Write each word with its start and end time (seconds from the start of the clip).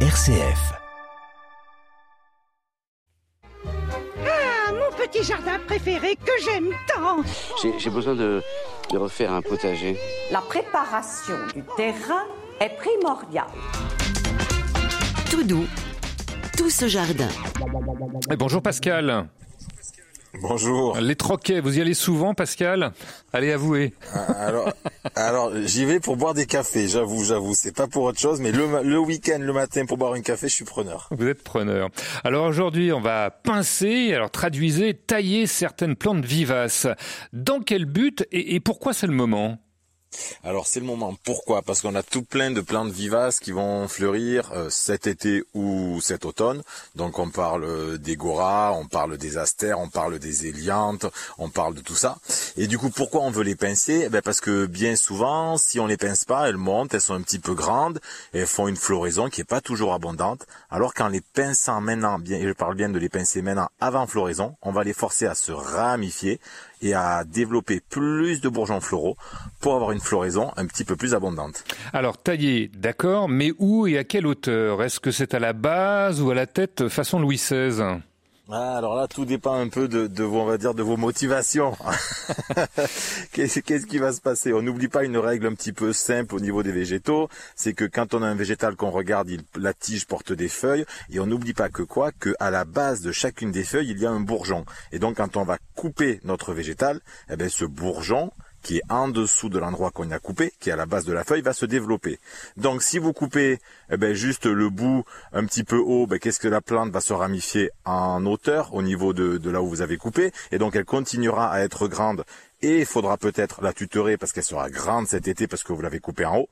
RCF. 0.00 0.74
Ah, 3.64 4.70
mon 4.70 4.94
petit 4.94 5.24
jardin 5.24 5.58
préféré 5.66 6.16
que 6.16 6.32
j'aime 6.44 6.68
tant. 6.86 7.22
J'ai 7.78 7.88
besoin 7.88 8.14
de, 8.14 8.42
de 8.92 8.98
refaire 8.98 9.32
un 9.32 9.40
potager. 9.40 9.96
La 10.30 10.42
préparation 10.42 11.36
du 11.54 11.62
terrain 11.78 12.24
est 12.60 12.76
primordiale. 12.76 13.46
Tout 15.30 15.44
doux, 15.44 15.66
tout 16.58 16.68
ce 16.68 16.88
jardin. 16.88 17.28
Et 18.30 18.36
bonjour 18.36 18.60
Pascal. 18.60 19.28
Bonjour. 20.40 20.98
Les 20.98 21.16
troquets, 21.16 21.60
vous 21.60 21.78
y 21.78 21.80
allez 21.80 21.94
souvent 21.94 22.34
Pascal? 22.34 22.92
Allez 23.32 23.52
avouer. 23.52 23.94
Alors, 24.12 24.72
alors 25.14 25.52
j'y 25.64 25.84
vais 25.84 25.98
pour 25.98 26.16
boire 26.16 26.34
des 26.34 26.46
cafés, 26.46 26.88
j'avoue, 26.88 27.24
j'avoue. 27.24 27.54
C'est 27.54 27.74
pas 27.74 27.86
pour 27.86 28.04
autre 28.04 28.20
chose, 28.20 28.40
mais 28.40 28.52
le, 28.52 28.82
le 28.82 28.98
week-end, 28.98 29.38
le 29.40 29.52
matin, 29.52 29.86
pour 29.86 29.96
boire 29.96 30.12
un 30.12 30.20
café, 30.20 30.48
je 30.48 30.54
suis 30.54 30.64
preneur. 30.64 31.08
Vous 31.10 31.26
êtes 31.26 31.42
preneur. 31.42 31.88
Alors 32.22 32.46
aujourd'hui, 32.46 32.92
on 32.92 33.00
va 33.00 33.30
pincer, 33.30 34.12
alors 34.14 34.30
traduisez, 34.30 34.94
tailler 34.94 35.46
certaines 35.46 35.96
plantes 35.96 36.24
vivaces. 36.24 36.86
Dans 37.32 37.60
quel 37.60 37.86
but 37.86 38.26
et, 38.30 38.54
et 38.54 38.60
pourquoi 38.60 38.92
c'est 38.92 39.06
le 39.06 39.14
moment? 39.14 39.58
Alors 40.44 40.66
c'est 40.66 40.80
le 40.80 40.86
moment. 40.86 41.16
Pourquoi? 41.24 41.62
Parce 41.62 41.80
qu'on 41.80 41.94
a 41.94 42.02
tout 42.02 42.22
plein 42.22 42.50
de 42.50 42.60
plantes 42.60 42.90
vivaces 42.90 43.40
qui 43.40 43.52
vont 43.52 43.88
fleurir 43.88 44.50
euh, 44.52 44.70
cet 44.70 45.06
été 45.06 45.44
ou 45.54 46.00
cet 46.00 46.24
automne. 46.24 46.62
Donc 46.94 47.18
on 47.18 47.30
parle 47.30 47.64
euh, 47.64 47.98
des 47.98 48.16
goras, 48.16 48.72
on 48.72 48.86
parle 48.86 49.16
des 49.18 49.38
astères, 49.38 49.78
on 49.78 49.88
parle 49.88 50.18
des 50.18 50.46
éliantes, 50.46 51.06
on 51.38 51.48
parle 51.48 51.74
de 51.74 51.80
tout 51.80 51.94
ça. 51.94 52.18
Et 52.56 52.66
du 52.66 52.78
coup, 52.78 52.90
pourquoi 52.90 53.22
on 53.22 53.30
veut 53.30 53.44
les 53.44 53.56
pincer? 53.56 54.04
Eh 54.06 54.08
ben 54.08 54.22
Parce 54.22 54.40
que 54.40 54.66
bien 54.66 54.96
souvent, 54.96 55.56
si 55.56 55.80
on 55.80 55.86
les 55.86 55.96
pince 55.96 56.24
pas, 56.24 56.48
elles 56.48 56.56
montent, 56.56 56.94
elles 56.94 57.00
sont 57.00 57.14
un 57.14 57.22
petit 57.22 57.38
peu 57.38 57.54
grandes, 57.54 58.00
et 58.34 58.38
elles 58.40 58.46
font 58.46 58.68
une 58.68 58.76
floraison 58.76 59.28
qui 59.28 59.40
est 59.40 59.44
pas 59.44 59.60
toujours 59.60 59.92
abondante. 59.92 60.46
Alors 60.70 60.94
qu'en 60.94 61.08
les 61.08 61.20
pinçant 61.20 61.80
maintenant, 61.80 62.18
bien, 62.18 62.40
je 62.42 62.52
parle 62.52 62.74
bien 62.74 62.88
de 62.88 62.98
les 62.98 63.08
pincer 63.08 63.42
maintenant 63.42 63.68
avant 63.80 64.06
floraison, 64.06 64.56
on 64.62 64.72
va 64.72 64.84
les 64.84 64.92
forcer 64.92 65.26
à 65.26 65.34
se 65.34 65.52
ramifier 65.52 66.40
et 66.82 66.94
à 66.94 67.24
développer 67.24 67.80
plus 67.80 68.40
de 68.40 68.48
bourgeons 68.48 68.80
floraux 68.80 69.16
pour 69.60 69.74
avoir 69.74 69.92
une 69.92 70.00
floraison 70.06 70.52
un 70.56 70.66
petit 70.66 70.84
peu 70.84 70.96
plus 70.96 71.14
abondante. 71.14 71.64
Alors 71.92 72.18
tailler, 72.18 72.70
d'accord, 72.74 73.28
mais 73.28 73.52
où 73.58 73.86
et 73.86 73.98
à 73.98 74.04
quelle 74.04 74.26
hauteur? 74.26 74.82
Est-ce 74.82 75.00
que 75.00 75.10
c'est 75.10 75.34
à 75.34 75.38
la 75.38 75.52
base 75.52 76.20
ou 76.22 76.30
à 76.30 76.34
la 76.34 76.46
tête 76.46 76.88
façon 76.88 77.18
Louis 77.18 77.36
XVI 77.36 78.00
Ah, 78.50 78.76
alors 78.76 78.94
là, 78.94 79.08
tout 79.08 79.24
dépend 79.24 79.54
un 79.54 79.68
peu 79.68 79.88
de, 79.88 80.06
de 80.06 80.22
vos, 80.22 80.40
on 80.40 80.44
va 80.44 80.58
dire, 80.58 80.74
de 80.74 80.82
vos 80.82 80.96
motivations. 80.96 81.76
Qu'est-ce 83.32 83.86
qui 83.86 83.98
va 83.98 84.12
se 84.12 84.20
passer? 84.20 84.52
On 84.52 84.62
n'oublie 84.62 84.88
pas 84.88 85.04
une 85.04 85.18
règle 85.18 85.46
un 85.46 85.54
petit 85.54 85.72
peu 85.72 85.92
simple 85.92 86.34
au 86.34 86.40
niveau 86.40 86.62
des 86.62 86.72
végétaux, 86.72 87.28
c'est 87.56 87.74
que 87.74 87.84
quand 87.84 88.14
on 88.14 88.22
a 88.22 88.26
un 88.26 88.34
végétal 88.36 88.76
qu'on 88.76 88.90
regarde, 88.90 89.28
il, 89.28 89.42
la 89.56 89.74
tige 89.74 90.06
porte 90.06 90.32
des 90.32 90.48
feuilles, 90.48 90.86
et 91.10 91.18
on 91.18 91.26
n'oublie 91.26 91.54
pas 91.54 91.68
que 91.68 91.82
quoi? 91.82 92.12
Que 92.12 92.34
à 92.38 92.50
la 92.50 92.64
base 92.64 93.00
de 93.02 93.12
chacune 93.12 93.50
des 93.50 93.64
feuilles, 93.64 93.90
il 93.90 93.98
y 93.98 94.06
a 94.06 94.10
un 94.10 94.20
bourgeon. 94.20 94.64
Et 94.92 94.98
donc, 94.98 95.16
quand 95.16 95.36
on 95.36 95.44
va 95.44 95.58
couper 95.74 96.20
notre 96.24 96.52
végétal, 96.52 97.00
eh 97.28 97.36
ben, 97.36 97.48
ce 97.48 97.64
bourgeon 97.64 98.30
qui 98.66 98.78
est 98.78 98.82
en 98.88 99.06
dessous 99.06 99.48
de 99.48 99.60
l'endroit 99.60 99.92
qu'on 99.92 100.10
a 100.10 100.18
coupé, 100.18 100.52
qui 100.58 100.70
est 100.70 100.72
à 100.72 100.76
la 100.76 100.86
base 100.86 101.04
de 101.04 101.12
la 101.12 101.22
feuille, 101.22 101.40
va 101.40 101.52
se 101.52 101.66
développer. 101.66 102.18
Donc 102.56 102.82
si 102.82 102.98
vous 102.98 103.12
coupez 103.12 103.60
eh 103.92 103.96
ben, 103.96 104.12
juste 104.12 104.46
le 104.46 104.70
bout 104.70 105.04
un 105.32 105.44
petit 105.44 105.62
peu 105.62 105.78
haut, 105.78 106.08
ben, 106.08 106.18
qu'est-ce 106.18 106.40
que 106.40 106.48
la 106.48 106.60
plante 106.60 106.90
va 106.90 107.00
se 107.00 107.12
ramifier 107.12 107.70
en 107.84 108.26
hauteur 108.26 108.74
au 108.74 108.82
niveau 108.82 109.12
de, 109.12 109.38
de 109.38 109.50
là 109.50 109.62
où 109.62 109.68
vous 109.68 109.82
avez 109.82 109.98
coupé, 109.98 110.32
et 110.50 110.58
donc 110.58 110.74
elle 110.74 110.84
continuera 110.84 111.48
à 111.48 111.60
être 111.60 111.86
grande 111.86 112.24
et 112.60 112.80
il 112.80 112.86
faudra 112.86 113.16
peut-être 113.16 113.62
la 113.62 113.72
tutorer 113.72 114.16
parce 114.16 114.32
qu'elle 114.32 114.42
sera 114.42 114.68
grande 114.68 115.06
cet 115.06 115.28
été 115.28 115.46
parce 115.46 115.62
que 115.62 115.72
vous 115.72 115.82
l'avez 115.82 116.00
coupée 116.00 116.24
en 116.24 116.38
haut. 116.38 116.48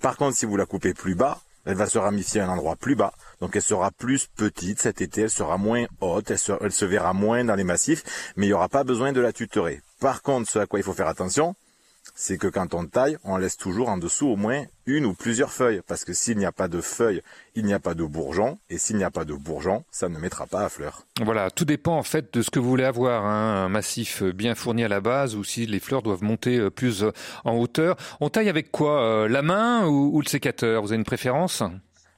Par 0.00 0.16
contre, 0.16 0.38
si 0.38 0.46
vous 0.46 0.56
la 0.56 0.64
coupez 0.64 0.94
plus 0.94 1.16
bas, 1.16 1.38
elle 1.66 1.76
va 1.76 1.84
se 1.84 1.98
ramifier 1.98 2.40
à 2.40 2.46
un 2.46 2.48
endroit 2.48 2.76
plus 2.76 2.94
bas, 2.94 3.12
donc 3.42 3.56
elle 3.56 3.62
sera 3.62 3.90
plus 3.90 4.26
petite 4.36 4.80
cet 4.80 5.02
été, 5.02 5.22
elle 5.22 5.30
sera 5.30 5.58
moins 5.58 5.84
haute, 6.00 6.30
elle 6.30 6.38
se, 6.38 6.52
elle 6.62 6.72
se 6.72 6.86
verra 6.86 7.12
moins 7.12 7.44
dans 7.44 7.56
les 7.56 7.64
massifs, 7.64 8.32
mais 8.36 8.46
il 8.46 8.48
n'y 8.48 8.54
aura 8.54 8.70
pas 8.70 8.84
besoin 8.84 9.12
de 9.12 9.20
la 9.20 9.34
tutorer. 9.34 9.82
Par 10.00 10.22
contre, 10.22 10.48
ce 10.48 10.58
à 10.60 10.66
quoi 10.66 10.78
il 10.78 10.84
faut 10.84 10.92
faire 10.92 11.08
attention, 11.08 11.54
c'est 12.14 12.38
que 12.38 12.46
quand 12.46 12.74
on 12.74 12.86
taille, 12.86 13.18
on 13.24 13.36
laisse 13.36 13.56
toujours 13.56 13.88
en 13.88 13.98
dessous 13.98 14.28
au 14.28 14.36
moins 14.36 14.64
une 14.86 15.04
ou 15.04 15.12
plusieurs 15.12 15.52
feuilles, 15.52 15.82
parce 15.86 16.04
que 16.04 16.12
s'il 16.12 16.38
n'y 16.38 16.46
a 16.46 16.52
pas 16.52 16.68
de 16.68 16.80
feuilles, 16.80 17.20
il 17.54 17.64
n'y 17.64 17.74
a 17.74 17.80
pas 17.80 17.94
de 17.94 18.04
bourgeon, 18.04 18.58
et 18.70 18.78
s'il 18.78 18.96
n'y 18.96 19.04
a 19.04 19.10
pas 19.10 19.24
de 19.24 19.34
bourgeon, 19.34 19.84
ça 19.90 20.08
ne 20.08 20.18
mettra 20.18 20.46
pas 20.46 20.64
à 20.64 20.68
fleur. 20.68 21.02
Voilà, 21.20 21.50
tout 21.50 21.64
dépend 21.64 21.96
en 21.96 22.02
fait 22.02 22.32
de 22.32 22.42
ce 22.42 22.50
que 22.50 22.58
vous 22.58 22.68
voulez 22.68 22.84
avoir, 22.84 23.26
hein, 23.26 23.64
un 23.64 23.68
massif 23.68 24.22
bien 24.22 24.54
fourni 24.54 24.84
à 24.84 24.88
la 24.88 25.00
base 25.00 25.34
ou 25.34 25.44
si 25.44 25.66
les 25.66 25.80
fleurs 25.80 26.02
doivent 26.02 26.22
monter 26.22 26.58
euh, 26.58 26.70
plus 26.70 27.02
euh, 27.02 27.10
en 27.44 27.56
hauteur. 27.56 27.96
On 28.20 28.30
taille 28.30 28.48
avec 28.48 28.70
quoi 28.70 29.02
euh, 29.02 29.28
La 29.28 29.42
main 29.42 29.86
ou 29.86 30.20
le 30.20 30.28
sécateur? 30.28 30.82
Vous 30.82 30.92
avez 30.92 30.98
une 30.98 31.04
préférence? 31.04 31.62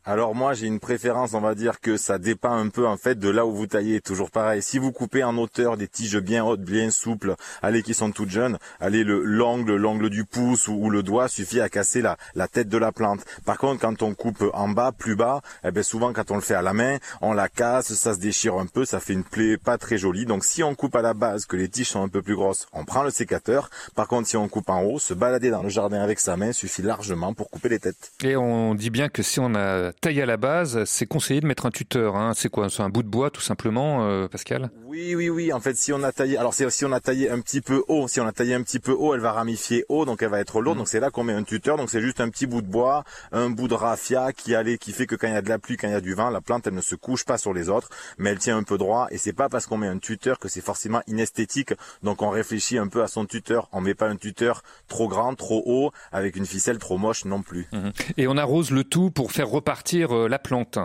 Alors 0.07 0.35
moi 0.35 0.55
j'ai 0.55 0.67
une 0.67 0.81
préférence, 0.81 1.35
on 1.35 1.43
va 1.43 1.55
dire 1.55 1.79
que 1.79 1.99
ça 1.99 2.19
dépend 2.19 2.53
un 2.53 2.69
peu 2.71 2.87
en 2.87 2.97
fait 2.97 3.19
de 3.19 3.29
là 3.29 3.45
où 3.45 3.53
vous 3.53 3.67
taillez. 3.67 4.01
Toujours 4.01 4.31
pareil, 4.31 4.63
si 4.63 4.79
vous 4.79 4.93
coupez 4.93 5.23
en 5.23 5.37
hauteur 5.37 5.77
des 5.77 5.89
tiges 5.89 6.19
bien 6.19 6.43
hautes, 6.43 6.63
bien 6.63 6.91
souples, 6.91 7.35
allez 7.61 7.83
qui 7.83 7.93
sont 7.93 8.11
toutes 8.11 8.31
jeunes, 8.31 8.59
allez 8.81 9.05
le 9.05 9.23
l'angle, 9.23 9.77
l'angle 9.77 10.09
du 10.09 10.25
pouce 10.25 10.69
ou, 10.69 10.73
ou 10.73 10.89
le 10.89 11.03
doigt 11.03 11.29
suffit 11.29 11.61
à 11.61 11.69
casser 11.69 12.01
la, 12.01 12.17
la 12.35 12.49
tête 12.49 12.69
de 12.69 12.79
la 12.79 12.93
plante. 12.93 13.21
Par 13.45 13.59
contre 13.59 13.83
quand 13.83 14.03
on 14.03 14.15
coupe 14.15 14.43
en 14.55 14.71
bas, 14.71 14.91
plus 14.91 15.17
bas, 15.17 15.43
eh 15.65 15.71
ben 15.71 15.83
souvent 15.83 16.15
quand 16.15 16.31
on 16.31 16.37
le 16.37 16.41
fait 16.41 16.55
à 16.55 16.63
la 16.63 16.73
main, 16.73 16.97
on 17.21 17.35
la 17.35 17.51
casse, 17.51 17.93
ça 17.93 18.15
se 18.15 18.21
déchire 18.21 18.55
un 18.55 18.67
peu, 18.67 18.87
ça 18.87 19.01
fait 19.01 19.13
une 19.13 19.25
plaie 19.25 19.59
pas 19.59 19.77
très 19.77 19.99
jolie. 19.99 20.25
Donc 20.25 20.45
si 20.45 20.63
on 20.63 20.75
coupe 20.75 20.97
à 20.97 21.03
la 21.03 21.13
base, 21.13 21.45
que 21.45 21.57
les 21.57 21.69
tiges 21.69 21.91
sont 21.91 22.03
un 22.03 22.09
peu 22.09 22.23
plus 22.23 22.37
grosses, 22.37 22.69
on 22.73 22.87
prend 22.87 23.03
le 23.03 23.11
sécateur. 23.11 23.69
Par 23.95 24.09
contre 24.09 24.29
si 24.29 24.39
on 24.39 24.49
coupe 24.49 24.71
en 24.71 24.81
haut, 24.83 24.99
se 24.99 25.13
balader 25.13 25.51
dans 25.51 25.63
le 25.63 25.69
jardin 25.69 26.01
avec 26.01 26.21
sa 26.21 26.39
main 26.39 26.53
suffit 26.53 26.81
largement 26.81 27.35
pour 27.35 27.51
couper 27.51 27.69
les 27.69 27.81
têtes. 27.81 28.13
Et 28.25 28.35
on 28.35 28.75
dit 28.75 28.89
bien 28.89 29.11
que 29.11 29.23
si 29.23 29.41
on 29.41 29.55
a 29.55 29.90
taillé 30.01 30.23
à 30.23 30.27
la 30.27 30.37
base, 30.37 30.85
c'est 30.85 31.07
conseillé 31.07 31.41
de 31.41 31.47
mettre 31.47 31.67
un 31.67 31.71
tuteur. 31.71 32.17
Hein. 32.17 32.33
C'est 32.35 32.49
quoi 32.49 32.69
C'est 32.71 32.83
un 32.83 32.89
bout 32.89 33.03
de 33.03 33.09
bois 33.09 33.31
tout 33.31 33.41
simplement, 33.41 34.05
euh, 34.05 34.29
Pascal? 34.29 34.71
Oui, 34.87 35.15
oui, 35.15 35.29
oui. 35.29 35.53
En 35.53 35.61
fait, 35.61 35.77
si 35.77 35.93
on 35.93 36.03
a 36.03 36.13
taillé, 36.13 36.37
alors 36.37 36.55
c'est 36.55 36.69
si 36.71 36.85
on 36.85 36.93
a 36.93 37.01
taillé 37.01 37.31
un 37.31 37.41
petit 37.41 37.61
peu 37.61 37.83
haut, 37.89 38.09
si 38.09 38.21
on 38.21 38.27
a 38.27 38.33
taillé 38.33 38.55
un 38.55 38.63
petit 38.63 38.79
peu 38.79 38.93
haut, 38.93 39.15
elle 39.15 39.21
va 39.21 39.33
ramifier 39.33 39.85
haut, 39.89 40.05
donc 40.05 40.23
elle 40.23 40.31
va 40.31 40.41
être 40.41 40.61
lourde. 40.61 40.79
Donc 40.79 40.89
c'est 40.89 41.01
là 41.01 41.11
qu'on 41.11 41.25
met 41.25 41.33
un 41.33 41.43
tuteur. 41.43 41.77
Donc 41.77 41.91
c'est 41.91 42.01
juste 42.01 42.21
un 42.21 42.29
petit 42.29 42.47
bout 42.47 42.63
de 42.63 42.67
bois, 42.67 43.05
un 43.33 43.51
bout 43.51 43.69
de 43.69 43.75
raffia 43.75 44.33
qui 44.33 44.55
allait, 44.55 44.79
qui 44.79 44.93
fait 44.93 45.07
que 45.07 45.17
quand 45.17 45.27
il 45.27 45.35
y 45.35 45.37
a 45.37 45.43
de 45.43 45.49
la 45.49 45.59
pluie, 45.59 45.77
quand 45.77 45.89
il 45.89 45.93
y 45.93 45.97
a 45.97 46.01
du 46.01 46.15
vent, 46.15 46.31
la 46.31 46.41
plante 46.41 46.67
elle 46.67 46.75
ne 46.75 46.81
se 46.81 46.95
couche 46.95 47.25
pas 47.25 47.39
sur 47.39 47.53
les 47.53 47.69
autres, 47.69 47.89
mais 48.19 48.31
elle 48.31 48.39
tient 48.39 48.57
un 48.57 48.63
peu 48.63 48.79
droit. 48.79 49.09
Et 49.11 49.19
c'est 49.19 49.33
pas 49.33 49.49
parce 49.49 49.67
qu'on 49.67 49.79
met 49.79 49.89
un 49.89 49.99
tuteur 49.99 50.39
que 50.39 50.49
c'est 50.49 50.61
forcément 50.61 51.03
inesthétique. 51.07 51.75
Donc 52.03 52.23
on 52.23 52.31
réfléchit 52.31 52.79
un 52.79 52.89
peu 52.89 53.03
à 53.03 53.09
son 53.09 53.27
tuteur. 53.27 53.69
On 53.73 53.81
met 53.81 53.95
pas 53.95 54.09
un 54.09 54.17
tuteur 54.17 54.63
trop 54.89 55.09
grand, 55.09 55.35
trop 55.35 55.63
haut, 55.67 55.93
avec 56.13 56.37
une 56.37 56.47
ficelle 56.47 56.79
trop 56.79 56.99
moche 56.99 57.25
non 57.25 57.43
plus. 57.43 57.69
Et 58.17 58.27
on 58.27 58.37
arrose 58.37 58.71
le 58.71 58.85
tout 58.85 59.11
pour 59.11 59.33
faire 59.33 59.49
repartir 59.49 59.80
euh, 60.13 60.29
la 60.29 60.39
plante. 60.39 60.79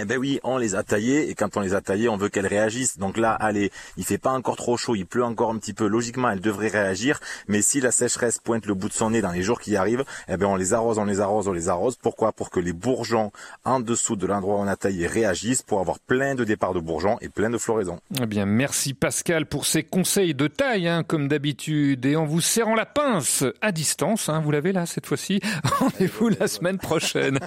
Eh 0.00 0.06
ben 0.06 0.16
oui, 0.16 0.40
on 0.42 0.56
les 0.56 0.74
a 0.74 0.82
taillés 0.82 1.28
et 1.28 1.34
quand 1.34 1.58
on 1.58 1.60
les 1.60 1.74
a 1.74 1.82
taillés, 1.82 2.08
on 2.08 2.16
veut 2.16 2.30
qu'elles 2.30 2.46
réagissent. 2.46 2.96
Donc 2.96 3.18
là, 3.18 3.32
allez, 3.32 3.70
il 3.98 4.04
fait 4.04 4.16
pas 4.16 4.30
encore 4.30 4.56
trop 4.56 4.78
chaud, 4.78 4.96
il 4.96 5.04
pleut 5.04 5.22
encore 5.22 5.50
un 5.50 5.58
petit 5.58 5.74
peu. 5.74 5.86
Logiquement, 5.86 6.30
elles 6.30 6.40
devraient 6.40 6.68
réagir, 6.68 7.20
mais 7.46 7.60
si 7.60 7.78
la 7.82 7.92
sécheresse 7.92 8.38
pointe 8.38 8.64
le 8.64 8.72
bout 8.72 8.88
de 8.88 8.94
son 8.94 9.10
nez 9.10 9.20
dans 9.20 9.32
les 9.32 9.42
jours 9.42 9.60
qui 9.60 9.76
arrivent, 9.76 10.04
eh 10.28 10.38
ben 10.38 10.46
on 10.46 10.56
les 10.56 10.72
arrose, 10.72 10.98
on 10.98 11.04
les 11.04 11.20
arrose, 11.20 11.46
on 11.46 11.52
les 11.52 11.68
arrose. 11.68 11.96
Pourquoi? 11.96 12.32
Pour 12.32 12.48
que 12.48 12.58
les 12.58 12.72
bourgeons 12.72 13.32
en 13.66 13.80
dessous 13.80 14.16
de 14.16 14.26
l'endroit 14.26 14.56
où 14.56 14.60
on 14.60 14.66
a 14.66 14.76
taillé 14.76 15.06
réagissent 15.06 15.60
pour 15.60 15.80
avoir 15.80 15.98
plein 15.98 16.34
de 16.34 16.44
départs 16.44 16.72
de 16.72 16.80
bourgeons 16.80 17.18
et 17.20 17.28
plein 17.28 17.50
de 17.50 17.58
floraisons. 17.58 18.00
Eh 18.18 18.24
bien, 18.24 18.46
merci 18.46 18.94
Pascal 18.94 19.44
pour 19.44 19.66
ces 19.66 19.82
conseils 19.82 20.32
de 20.32 20.46
taille, 20.46 20.88
hein, 20.88 21.02
comme 21.02 21.28
d'habitude, 21.28 22.06
et 22.06 22.16
en 22.16 22.24
vous 22.24 22.40
serrant 22.40 22.74
la 22.74 22.86
pince 22.86 23.44
à 23.60 23.72
distance. 23.72 24.30
Hein, 24.30 24.40
vous 24.40 24.52
l'avez 24.52 24.72
là 24.72 24.86
cette 24.86 25.04
fois-ci. 25.04 25.40
Rendez-vous 25.64 26.30
la 26.30 26.48
semaine 26.48 26.78
prochaine. 26.78 27.38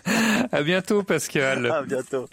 À 0.51 0.61
bientôt, 0.61 1.01
Pascal. 1.01 1.71
À 1.71 1.81
bientôt. 1.81 2.27